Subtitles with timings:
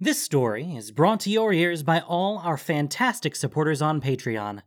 [0.00, 4.62] This story is brought to your ears by all our fantastic supporters on Patreon.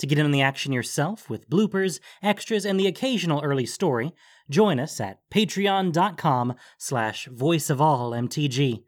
[0.00, 4.12] To get in on the action yourself with bloopers, extras, and the occasional early story,
[4.50, 8.82] join us at patreon.com slash voiceofallmtg.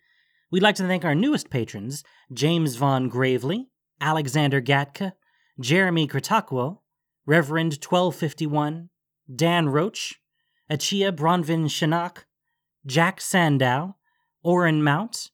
[0.50, 5.14] We'd like to thank our newest patrons, James Von Gravely, Alexander Gatka,
[5.58, 6.80] Jeremy Kritakwo,
[7.24, 8.90] Reverend 1251,
[9.34, 10.20] Dan Roach,
[10.70, 12.24] Achia Bronvin Shanak,
[12.84, 13.96] Jack Sandow,
[14.42, 15.30] Oren Mount,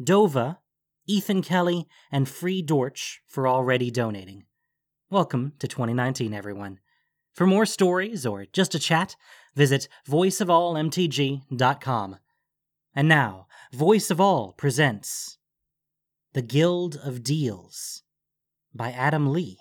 [0.00, 0.58] Dova,
[1.06, 4.44] Ethan Kelly, and Free Dorch for already donating.
[5.10, 6.78] Welcome to 2019, everyone.
[7.34, 9.14] For more stories or just a chat,
[9.54, 12.16] visit voiceofallmtg.com.
[12.94, 15.38] And now, Voice of All presents
[16.32, 18.02] The Guild of Deals
[18.74, 19.58] by Adam Lee.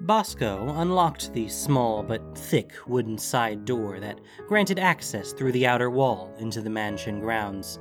[0.00, 5.90] Bosco unlocked the small but thick wooden side door that granted access through the outer
[5.90, 7.80] wall into the mansion grounds.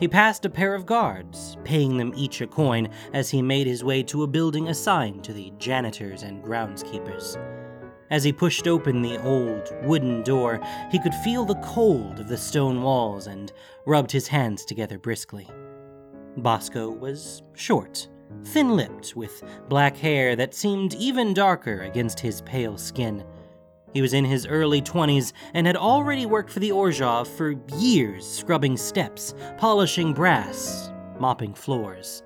[0.00, 3.84] He passed a pair of guards, paying them each a coin as he made his
[3.84, 7.36] way to a building assigned to the janitors and groundskeepers.
[8.10, 10.58] As he pushed open the old wooden door,
[10.90, 13.52] he could feel the cold of the stone walls and
[13.86, 15.48] rubbed his hands together briskly.
[16.38, 18.08] Bosco was short,
[18.44, 23.24] thin lipped, with black hair that seemed even darker against his pale skin.
[23.92, 28.26] He was in his early 20s and had already worked for the Orzhov for years,
[28.26, 32.22] scrubbing steps, polishing brass, mopping floors.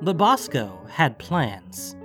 [0.00, 1.96] But Bosco had plans.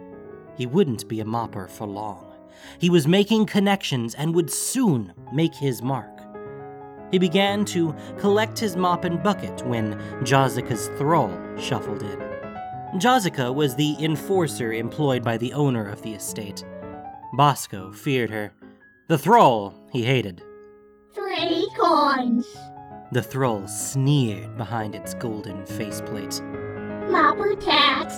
[0.57, 2.33] He wouldn't be a mopper for long.
[2.79, 6.09] He was making connections and would soon make his mark.
[7.11, 9.93] He began to collect his mop and bucket when
[10.23, 12.34] Jazika's thrall shuffled in.
[12.93, 16.63] Jazika was the enforcer employed by the owner of the estate.
[17.33, 18.53] Bosco feared her.
[19.07, 20.41] The thrall he hated.
[21.13, 22.47] Three coins.
[23.11, 26.41] The thrall sneered behind its golden faceplate.
[27.09, 28.15] Mopper tax.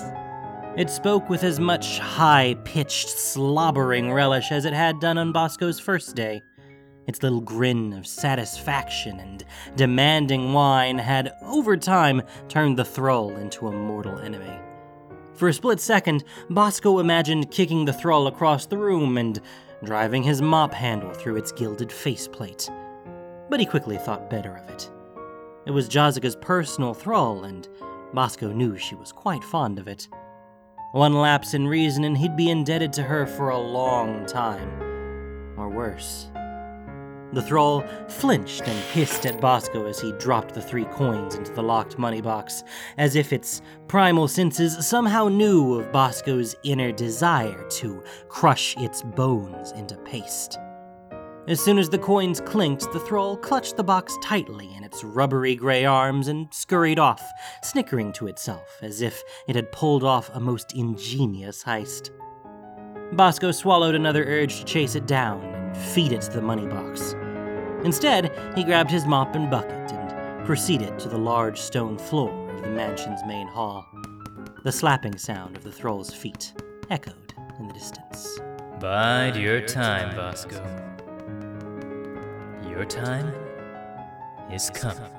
[0.78, 5.80] It spoke with as much high pitched, slobbering relish as it had done on Bosco's
[5.80, 6.44] first day.
[7.08, 9.46] Its little grin of satisfaction and
[9.76, 14.60] demanding wine had, over time, turned the thrall into a mortal enemy.
[15.34, 19.40] For a split second, Bosco imagined kicking the thrall across the room and
[19.84, 22.70] driving his mop handle through its gilded faceplate.
[23.50, 24.92] But he quickly thought better of it.
[25.66, 27.68] It was Jazika's personal thrall, and
[28.14, 30.08] Bosco knew she was quite fond of it.
[30.92, 34.82] One lapse in reason, and he'd be indebted to her for a long time.
[35.58, 36.28] Or worse.
[37.34, 41.62] The thrall flinched and hissed at Bosco as he dropped the three coins into the
[41.62, 42.64] locked money box,
[42.98, 49.74] as if its primal senses somehow knew of Bosco's inner desire to crush its bones
[49.74, 50.58] into paste.
[51.50, 55.56] As soon as the coins clinked, the thrall clutched the box tightly in its rubbery
[55.56, 57.24] gray arms and scurried off,
[57.62, 62.12] snickering to itself as if it had pulled off a most ingenious heist.
[63.14, 67.16] Bosco swallowed another urge to chase it down feed it to the money box.
[67.84, 72.62] Instead, he grabbed his mop and bucket and proceeded to the large stone floor of
[72.62, 73.86] the mansion's main hall.
[74.64, 76.54] The slapping sound of the thrall's feet
[76.90, 78.40] echoed in the distance.
[78.80, 80.64] Bide your time, Bosco.
[82.70, 83.34] Your time
[84.52, 85.12] is coming.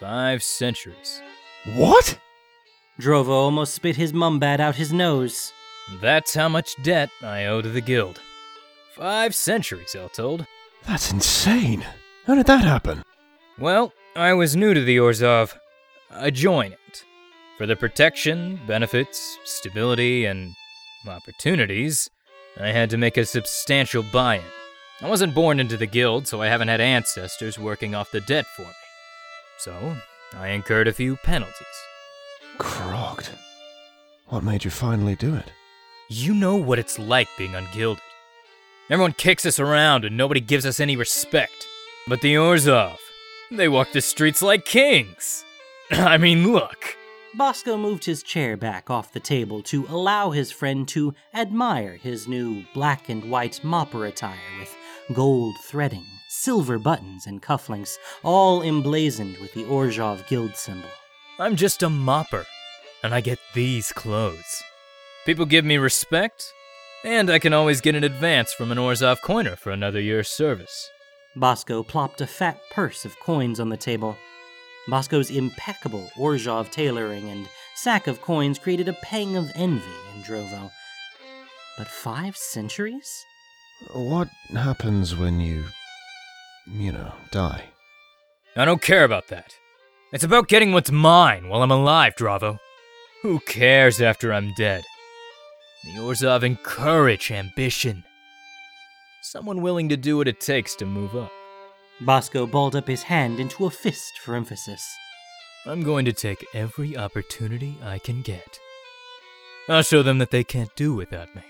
[0.00, 1.22] Five centuries.
[1.74, 2.18] What?
[3.00, 5.52] Drovo almost spit his mumbat out his nose.
[6.00, 8.20] That's how much debt I owe to the guild.
[8.94, 10.46] Five centuries, all told.
[10.86, 11.86] That's insane.
[12.26, 13.02] How did that happen?
[13.58, 15.54] Well, I was new to the Orzhov.
[16.10, 17.04] I joined it.
[17.56, 20.54] For the protection, benefits, stability, and
[21.06, 22.10] opportunities,
[22.60, 24.42] I had to make a substantial buy in.
[25.00, 28.46] I wasn't born into the guild, so I haven't had ancestors working off the debt
[28.46, 28.68] for me.
[29.58, 29.96] So,
[30.36, 31.54] I incurred a few penalties.
[32.58, 32.87] Krokt.
[34.28, 35.52] What made you finally do it?
[36.10, 38.02] You know what it's like being ungilded.
[38.90, 41.66] Everyone kicks us around and nobody gives us any respect.
[42.06, 42.98] But the Orzhov,
[43.50, 45.44] they walk the streets like kings.
[45.90, 46.96] I mean, look.
[47.34, 52.28] Bosco moved his chair back off the table to allow his friend to admire his
[52.28, 54.76] new black and white mopper attire with
[55.14, 60.90] gold threading, silver buttons, and cufflinks, all emblazoned with the Orzhov guild symbol.
[61.38, 62.44] I'm just a mopper,
[63.02, 64.62] and I get these clothes.
[65.26, 66.52] People give me respect,
[67.04, 70.90] and I can always get an advance from an Orzhov coiner for another year's service.
[71.36, 74.16] Bosco plopped a fat purse of coins on the table.
[74.88, 79.84] Bosco's impeccable Orzhov tailoring and sack of coins created a pang of envy
[80.14, 80.70] in Drovo.
[81.76, 83.08] But five centuries?
[83.92, 85.64] What happens when you,
[86.66, 87.66] you know, die?
[88.56, 89.54] I don't care about that.
[90.12, 92.58] It's about getting what's mine while I'm alive, Dravo.
[93.22, 94.84] Who cares after I'm dead?
[95.84, 98.04] The Orzhov encourage ambition.
[99.22, 101.32] Someone willing to do what it takes to move up.
[102.00, 104.86] Bosco balled up his hand into a fist for emphasis.
[105.66, 108.60] I'm going to take every opportunity I can get.
[109.68, 111.42] I'll show them that they can't do without me.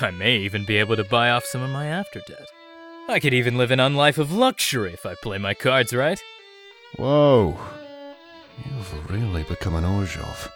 [0.00, 2.46] I may even be able to buy off some of my after debt.
[3.08, 6.22] I could even live an unlife of luxury if I play my cards right.
[6.96, 7.58] Whoa.
[8.64, 10.50] You've really become an Orzhov.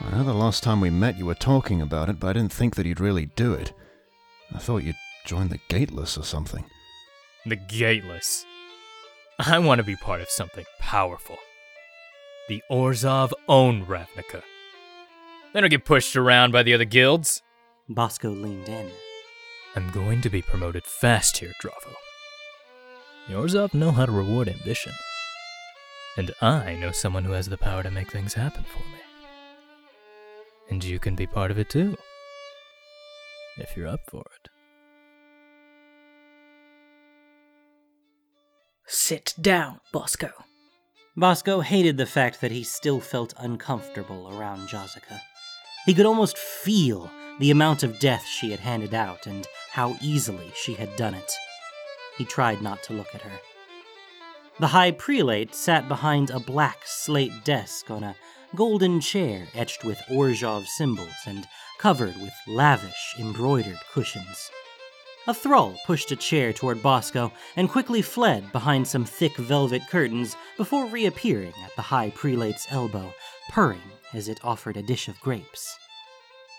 [0.00, 2.52] I know the last time we met you were talking about it, but I didn't
[2.52, 3.72] think that you'd really do it.
[4.54, 6.64] I thought you'd join the Gateless or something.
[7.46, 8.44] The Gateless.
[9.38, 11.38] I want to be part of something powerful.
[12.48, 14.42] The Orzhov own Ravnica.
[15.52, 17.42] They don't get pushed around by the other guilds.
[17.88, 18.90] Bosco leaned in.
[19.74, 21.94] I'm going to be promoted fast here, Dravo.
[23.28, 24.92] The Orzhov know how to reward ambition.
[26.16, 29.01] And I know someone who has the power to make things happen for me.
[30.72, 31.98] And you can be part of it too.
[33.58, 34.48] If you're up for it.
[38.86, 40.30] Sit down, Bosco.
[41.14, 45.20] Bosco hated the fact that he still felt uncomfortable around Josica.
[45.84, 50.50] He could almost feel the amount of death she had handed out and how easily
[50.54, 51.32] she had done it.
[52.16, 53.40] He tried not to look at her.
[54.58, 58.16] The High Prelate sat behind a black slate desk on a
[58.54, 61.46] golden chair etched with Orzhov symbols and
[61.78, 64.50] covered with lavish embroidered cushions.
[65.28, 70.36] A thrall pushed a chair toward Bosco and quickly fled behind some thick velvet curtains
[70.56, 73.14] before reappearing at the High Prelate's elbow,
[73.48, 73.80] purring
[74.12, 75.78] as it offered a dish of grapes.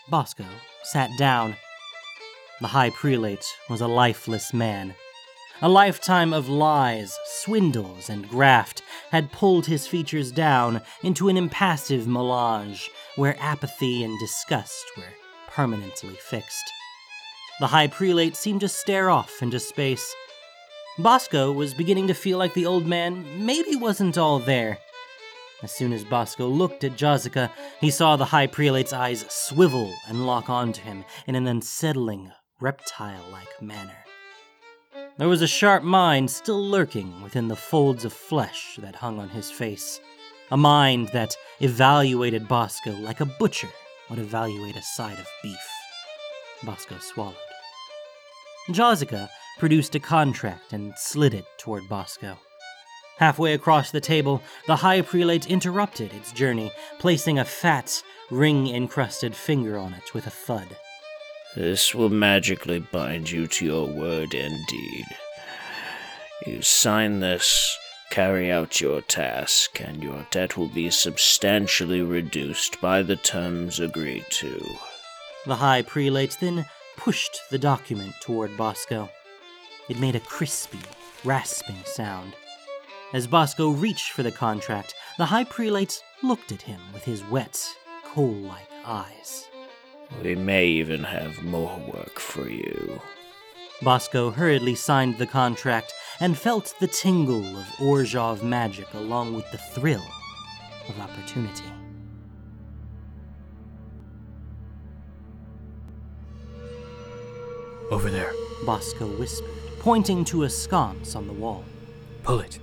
[0.08, 0.46] Bosco
[0.82, 1.56] sat down.
[2.60, 4.94] The High Prelate was a lifeless man.
[5.64, 12.06] A lifetime of lies, swindles, and graft had pulled his features down into an impassive
[12.06, 15.14] melange where apathy and disgust were
[15.48, 16.70] permanently fixed.
[17.60, 20.14] The High Prelate seemed to stare off into space.
[20.98, 24.76] Bosco was beginning to feel like the old man maybe wasn't all there.
[25.62, 27.50] As soon as Bosco looked at Josica,
[27.80, 33.24] he saw the High Prelate's eyes swivel and lock onto him in an unsettling, reptile
[33.32, 34.03] like manner.
[35.16, 39.28] There was a sharp mind still lurking within the folds of flesh that hung on
[39.28, 40.00] his face.
[40.50, 43.68] A mind that evaluated Bosco like a butcher
[44.10, 45.56] would evaluate a side of beef.
[46.64, 47.36] Bosco swallowed.
[48.70, 49.28] Josica
[49.60, 52.36] produced a contract and slid it toward Bosco.
[53.18, 58.02] Halfway across the table, the High Prelate interrupted its journey, placing a fat,
[58.32, 60.76] ring encrusted finger on it with a thud.
[61.56, 65.04] This will magically bind you to your word and deed.
[66.46, 67.78] You sign this,
[68.10, 74.26] carry out your task, and your debt will be substantially reduced by the terms agreed
[74.30, 74.64] to.
[75.46, 76.66] The High Prelate then
[76.96, 79.08] pushed the document toward Bosco.
[79.88, 80.80] It made a crispy,
[81.22, 82.34] rasping sound.
[83.12, 87.64] As Bosco reached for the contract, the High Prelate looked at him with his wet,
[88.04, 89.48] coal like eyes.
[90.22, 93.00] We may even have more work for you.
[93.82, 99.58] Bosco hurriedly signed the contract and felt the tingle of Orzhov magic along with the
[99.58, 100.04] thrill
[100.88, 101.64] of opportunity.
[107.90, 108.32] Over there.
[108.64, 111.64] Bosco whispered, pointing to a sconce on the wall.
[112.22, 112.58] Pull it.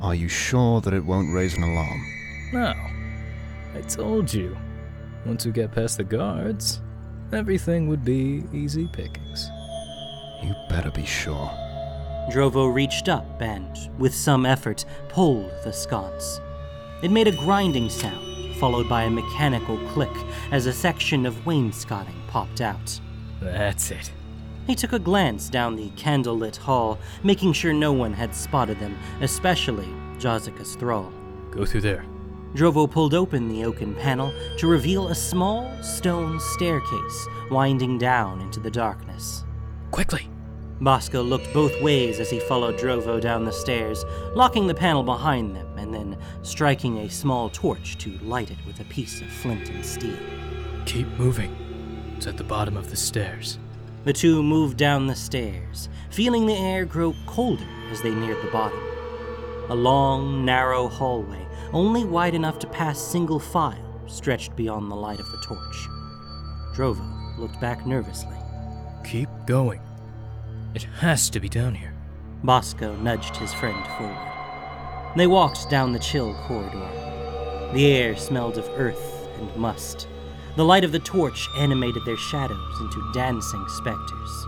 [0.00, 2.06] Are you sure that it won't raise an alarm?
[2.52, 2.74] No.
[3.74, 4.56] I told you.
[5.26, 6.80] Once we get past the guards,
[7.32, 9.48] everything would be easy pickings.
[10.42, 11.50] You better be sure.
[12.30, 16.40] Drovo reached up and, with some effort, pulled the sconce.
[17.02, 20.14] It made a grinding sound, followed by a mechanical click
[20.50, 23.00] as a section of wainscoting popped out.
[23.40, 24.12] That's it.
[24.66, 28.96] He took a glance down the candlelit hall, making sure no one had spotted them,
[29.20, 29.88] especially
[30.18, 31.12] Josica's thrall.
[31.50, 32.04] Go through there.
[32.54, 38.60] Drovo pulled open the oaken panel to reveal a small stone staircase winding down into
[38.60, 39.44] the darkness.
[39.90, 40.28] Quickly.
[40.80, 45.54] Bosco looked both ways as he followed Drovo down the stairs, locking the panel behind
[45.56, 49.70] them and then striking a small torch to light it with a piece of flint
[49.70, 50.18] and steel.
[50.84, 51.56] Keep moving.
[52.16, 53.58] It's at the bottom of the stairs.
[54.04, 58.50] The two moved down the stairs, feeling the air grow colder as they neared the
[58.50, 58.93] bottom.
[59.70, 65.20] A long, narrow hallway, only wide enough to pass single file, stretched beyond the light
[65.20, 65.88] of the torch.
[66.74, 68.36] Drovo looked back nervously.
[69.04, 69.80] Keep going.
[70.74, 71.94] It has to be down here.
[72.42, 75.14] Bosco nudged his friend forward.
[75.16, 77.70] They walked down the chill corridor.
[77.72, 80.08] The air smelled of earth and must.
[80.56, 84.46] The light of the torch animated their shadows into dancing specters.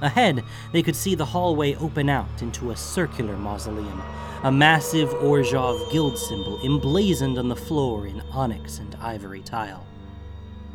[0.00, 4.00] Ahead, they could see the hallway open out into a circular mausoleum,
[4.44, 9.84] a massive Orzhov guild symbol emblazoned on the floor in onyx and ivory tile.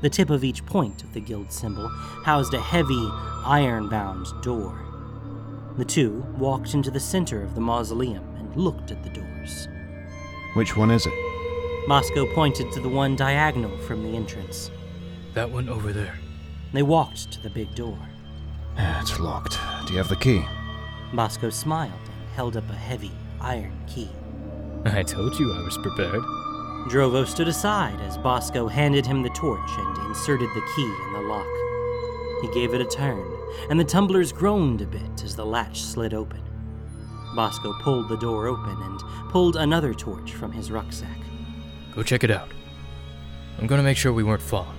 [0.02, 1.88] The tip of each point of the guild symbol
[2.26, 3.10] housed a heavy,
[3.46, 4.78] iron bound door.
[5.78, 9.70] The two walked into the center of the mausoleum and looked at the doors.
[10.56, 11.14] Which one is it?
[11.88, 14.72] Bosco pointed to the one diagonal from the entrance.
[15.34, 16.20] That one over there.
[16.74, 17.98] They walked to the big door.
[18.78, 19.58] It's locked.
[19.88, 20.44] Do you have the key?
[21.14, 23.12] Bosco smiled and held up a heavy
[23.44, 24.10] iron key.
[24.86, 26.24] I told you I was prepared.
[26.90, 31.22] Drovo stood aside as Bosco handed him the torch and inserted the key in the
[31.22, 31.48] lock.
[32.42, 33.26] He gave it a turn,
[33.70, 36.42] and the tumblers groaned a bit as the latch slid open.
[37.36, 41.18] Bosco pulled the door open and pulled another torch from his rucksack.
[41.96, 42.50] Go check it out.
[43.60, 44.76] I'm gonna make sure we weren't followed.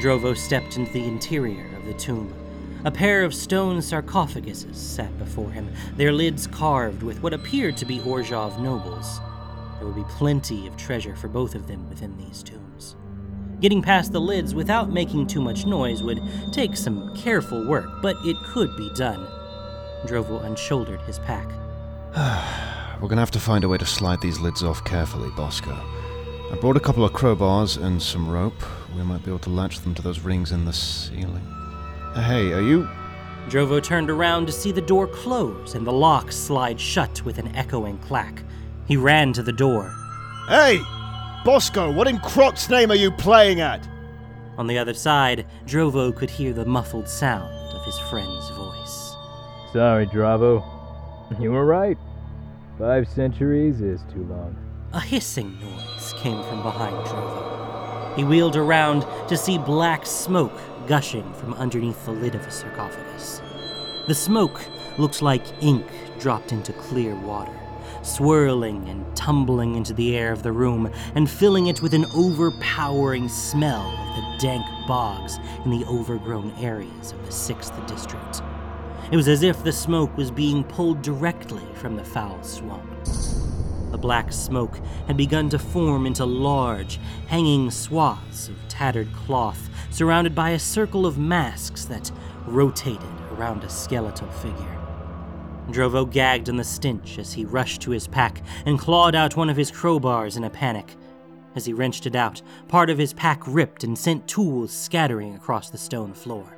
[0.00, 2.32] Drovo stepped into the interior of the tomb.
[2.86, 7.84] A pair of stone sarcophaguses sat before him, their lids carved with what appeared to
[7.84, 9.18] be Orzhov nobles.
[9.76, 12.94] There would be plenty of treasure for both of them within these tombs.
[13.60, 18.14] Getting past the lids without making too much noise would take some careful work, but
[18.24, 19.26] it could be done.
[20.04, 21.48] Drovo unshouldered his pack.
[23.02, 25.72] We're gonna have to find a way to slide these lids off carefully, Bosco.
[26.52, 28.62] I brought a couple of crowbars and some rope.
[28.96, 31.42] We might be able to latch them to those rings in the ceiling.
[32.16, 32.88] Hey, are you.
[33.48, 37.54] Drovo turned around to see the door close and the lock slide shut with an
[37.54, 38.42] echoing clack.
[38.86, 39.92] He ran to the door.
[40.48, 40.80] Hey!
[41.44, 43.86] Bosco, what in Krokt's name are you playing at?
[44.56, 49.14] On the other side, Drovo could hear the muffled sound of his friend's voice.
[49.72, 50.64] Sorry, Dravo.
[51.40, 51.98] You were right.
[52.78, 54.56] Five centuries is too long.
[54.92, 57.75] A hissing noise came from behind Drovo.
[58.16, 63.42] He wheeled around to see black smoke gushing from underneath the lid of a sarcophagus.
[64.06, 64.60] The smoke
[64.98, 65.86] looked like ink
[66.18, 67.52] dropped into clear water,
[68.02, 73.28] swirling and tumbling into the air of the room and filling it with an overpowering
[73.28, 78.42] smell of the dank bogs in the overgrown areas of the 6th District.
[79.12, 82.82] It was as if the smoke was being pulled directly from the foul swamp.
[83.90, 90.34] The black smoke had begun to form into large, hanging swaths of tattered cloth surrounded
[90.34, 92.10] by a circle of masks that
[92.46, 93.02] rotated
[93.32, 94.78] around a skeletal figure.
[95.68, 99.50] Drovo gagged in the stench as he rushed to his pack and clawed out one
[99.50, 100.94] of his crowbars in a panic.
[101.54, 105.70] As he wrenched it out, part of his pack ripped and sent tools scattering across
[105.70, 106.55] the stone floor.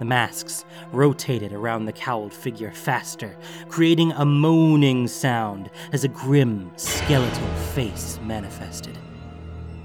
[0.00, 3.36] The masks rotated around the cowled figure faster,
[3.68, 8.96] creating a moaning sound as a grim, skeletal face manifested.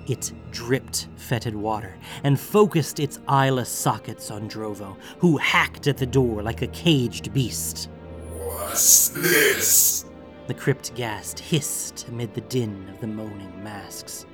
[0.08, 6.06] It dripped fetid water and focused its eyeless sockets on Drovo, who hacked at the
[6.06, 7.90] door like a caged beast.
[8.38, 10.06] What's this?
[10.48, 14.26] The crypt ghast hissed amid the din of the moaning masks.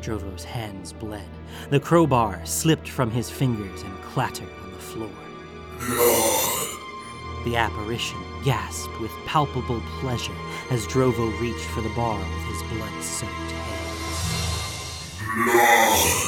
[0.00, 1.22] Drovo's hands bled.
[1.70, 4.50] The crowbar slipped from his fingers and clattered
[4.84, 5.10] floor.
[7.44, 10.32] The apparition gasped with palpable pleasure
[10.70, 13.94] as Drovo reached for the bar with his blood soaked hands.
[15.44, 16.24] Blood.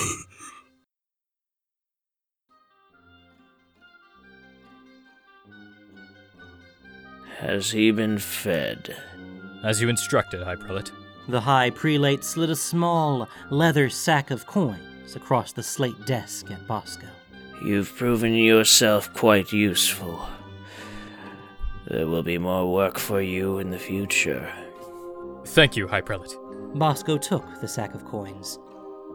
[7.38, 8.96] Has he been fed?
[9.62, 10.90] As you instructed, High Prelate.
[11.28, 16.66] The High Prelate slid a small leather sack of coins across the slate desk at
[16.66, 17.06] Bosco.
[17.62, 20.28] You've proven yourself quite useful.
[21.88, 24.52] There will be more work for you in the future.
[25.46, 26.36] Thank you, High Prelate.
[26.74, 28.58] Bosco took the sack of coins.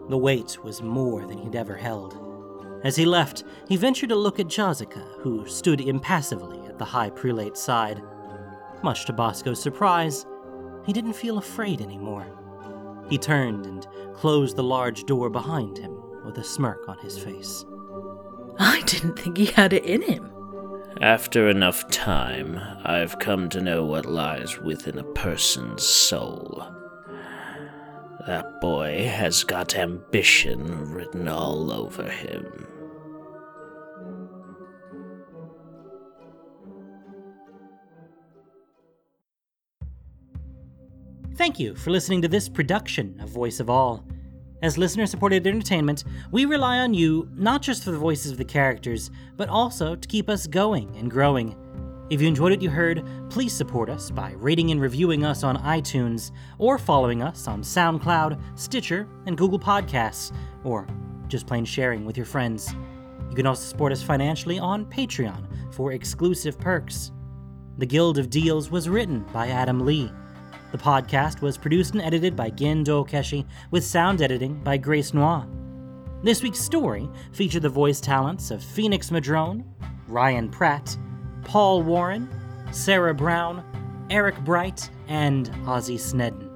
[0.10, 2.18] The weight was more than he'd ever held.
[2.84, 7.12] As he left, he ventured a look at Jazika, who stood impassively at the High
[7.12, 8.02] Prelate's side.
[8.82, 10.26] Much to Bosco's surprise,
[10.86, 12.26] he didn't feel afraid anymore.
[13.08, 17.66] He turned and closed the large door behind him with a smirk on his face.
[18.64, 20.32] I didn't think he had it in him.
[21.02, 26.64] After enough time, I've come to know what lies within a person's soul.
[28.28, 32.68] That boy has got ambition written all over him.
[41.34, 44.06] Thank you for listening to this production of Voice of All.
[44.62, 48.46] As listener supported entertainment, we rely on you not just for the voices of the
[48.46, 51.56] characters, but also to keep us going and growing.
[52.12, 55.58] If you enjoyed what you heard, please support us by rating and reviewing us on
[55.64, 60.32] iTunes, or following us on SoundCloud, Stitcher, and Google Podcasts,
[60.64, 60.86] or
[61.28, 62.76] just plain sharing with your friends.
[63.30, 67.12] You can also support us financially on Patreon for exclusive perks.
[67.80, 70.12] The Guild of Deals was written by Adam Lee.
[70.72, 75.46] The podcast was produced and edited by Gin Dokeshi, with sound editing by Grace Noir.
[76.24, 79.66] This week's story featured the voice talents of Phoenix Madrone,
[80.08, 80.98] Ryan Pratt,
[81.44, 82.30] Paul Warren,
[82.72, 83.66] Sarah Brown,
[84.10, 86.48] Eric Bright, and Ozzy Snedden.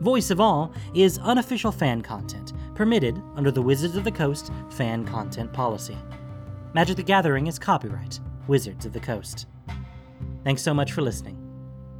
[0.00, 5.04] Voice of all is unofficial fan content, permitted under the Wizards of the Coast fan
[5.04, 5.98] content policy.
[6.72, 9.46] Magic the Gathering is copyright Wizards of the Coast.
[10.44, 11.38] Thanks so much for listening.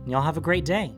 [0.07, 0.95] Y'all have a great day.